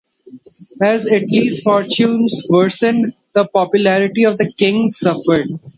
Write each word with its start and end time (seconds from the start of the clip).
As 0.81 1.05
Italy's 1.05 1.59
fortunes 1.61 2.47
worsened, 2.49 3.13
the 3.35 3.45
popularity 3.47 4.23
of 4.23 4.35
the 4.35 4.51
King 4.51 4.91
suffered. 4.91 5.47